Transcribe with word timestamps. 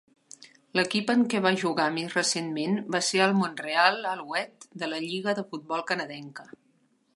L'equip 0.77 1.11
en 1.13 1.19
què 1.33 1.41
va 1.45 1.51
jugar 1.63 1.85
més 1.97 2.15
recentment 2.19 2.79
va 2.95 3.03
ser 3.09 3.23
el 3.27 3.37
Montreal 3.43 4.01
Alouettes 4.15 4.75
de 4.85 4.91
la 4.93 5.05
Lliga 5.07 5.39
de 5.41 5.47
futbol 5.53 5.87
canadenca. 5.93 6.51